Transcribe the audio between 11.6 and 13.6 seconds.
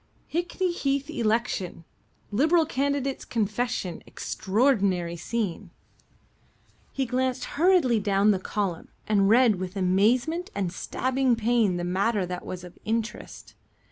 the matter that was of interest.